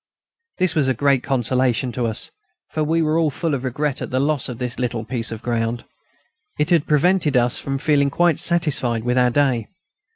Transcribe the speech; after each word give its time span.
This 0.57 0.73
was 0.73 0.87
a 0.87 0.95
great 0.95 1.21
consolation 1.21 1.91
to 1.91 2.07
us, 2.07 2.31
for 2.71 2.83
we 2.83 3.03
were 3.03 3.19
all 3.19 3.29
full 3.29 3.53
of 3.53 3.63
regret 3.63 4.01
at 4.01 4.09
the 4.09 4.19
loss 4.19 4.49
of 4.49 4.57
this 4.57 4.79
little 4.79 5.05
piece 5.05 5.31
of 5.31 5.43
ground. 5.43 5.85
It 6.57 6.71
had 6.71 6.87
prevented 6.87 7.37
us 7.37 7.59
from 7.59 7.77
feeling 7.77 8.09
quite 8.09 8.39
satisfied 8.39 9.03
with 9.03 9.19
our 9.19 9.29
day. 9.29 9.67